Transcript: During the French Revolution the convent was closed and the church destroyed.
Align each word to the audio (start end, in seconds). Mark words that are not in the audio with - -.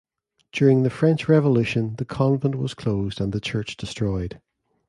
During 0.51 0.81
the 0.81 0.89
French 0.89 1.29
Revolution 1.29 1.93
the 1.99 2.05
convent 2.05 2.55
was 2.55 2.73
closed 2.73 3.21
and 3.21 3.31
the 3.31 3.39
church 3.39 3.77
destroyed. 3.77 4.41